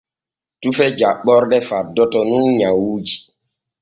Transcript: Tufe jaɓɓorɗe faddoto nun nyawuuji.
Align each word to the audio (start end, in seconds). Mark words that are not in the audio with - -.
Tufe 0.61 0.85
jaɓɓorɗe 0.97 1.57
faddoto 1.69 2.19
nun 2.29 2.45
nyawuuji. 2.57 3.15